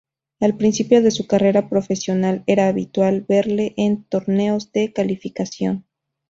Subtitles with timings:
[0.39, 5.85] Al principio de su carrera profesional era habitual verle en torneos de calificación.